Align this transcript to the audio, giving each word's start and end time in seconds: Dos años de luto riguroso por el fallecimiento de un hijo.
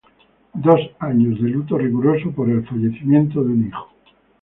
Dos 0.55 0.79
años 0.97 1.39
de 1.39 1.47
luto 1.49 1.77
riguroso 1.77 2.31
por 2.31 2.49
el 2.49 2.65
fallecimiento 2.65 3.43
de 3.43 3.51
un 3.53 3.67
hijo. 3.67 3.93